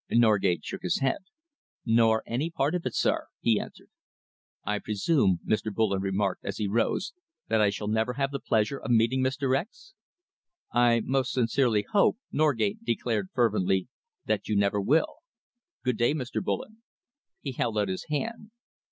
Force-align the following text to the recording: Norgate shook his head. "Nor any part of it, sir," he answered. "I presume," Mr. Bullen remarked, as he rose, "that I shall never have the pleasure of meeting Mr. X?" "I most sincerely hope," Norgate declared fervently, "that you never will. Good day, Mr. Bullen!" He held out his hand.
Norgate 0.09 0.65
shook 0.65 0.81
his 0.81 0.97
head. 0.97 1.19
"Nor 1.85 2.23
any 2.25 2.49
part 2.49 2.73
of 2.73 2.87
it, 2.87 2.95
sir," 2.95 3.27
he 3.39 3.59
answered. 3.59 3.89
"I 4.63 4.79
presume," 4.79 5.37
Mr. 5.47 5.71
Bullen 5.71 6.01
remarked, 6.01 6.43
as 6.43 6.57
he 6.57 6.67
rose, 6.67 7.13
"that 7.49 7.61
I 7.61 7.69
shall 7.69 7.87
never 7.87 8.13
have 8.13 8.31
the 8.31 8.39
pleasure 8.39 8.79
of 8.79 8.89
meeting 8.89 9.21
Mr. 9.23 9.55
X?" 9.55 9.93
"I 10.73 11.01
most 11.05 11.31
sincerely 11.33 11.85
hope," 11.87 12.17
Norgate 12.31 12.83
declared 12.83 13.29
fervently, 13.35 13.89
"that 14.25 14.47
you 14.47 14.55
never 14.55 14.81
will. 14.81 15.17
Good 15.83 15.99
day, 15.99 16.15
Mr. 16.15 16.43
Bullen!" 16.43 16.81
He 17.39 17.51
held 17.51 17.77
out 17.77 17.87
his 17.87 18.05
hand. 18.09 18.49